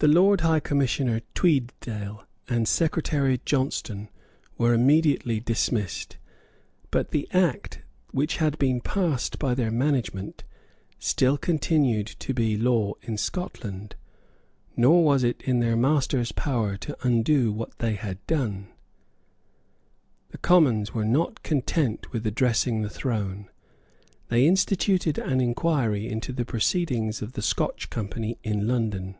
[0.00, 4.10] The Lord High Commissioner Tweeddale and Secretary Johnstone
[4.58, 6.18] were immediately dismissed.
[6.90, 10.44] But the Act which had been passed by their management
[10.98, 13.96] still continued to be law in Scotland,
[14.76, 18.68] nor was it in their master's power to undo what they had done.
[20.32, 23.48] The Commons were not content with addressing the throne.
[24.28, 29.14] They instituted an inquiry into the proceedings of the Scotch Company in London.